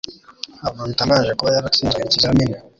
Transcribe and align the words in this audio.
Ntabwo 0.57 0.81
bitangaje 0.89 1.31
kuba 1.39 1.53
yaratsinzwe 1.55 1.99
ikizamini 2.01 2.57